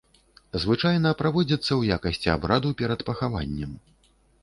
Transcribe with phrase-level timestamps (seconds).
[0.63, 3.81] Звычайна праводзіцца ў якасці абраду перад пахаваннем.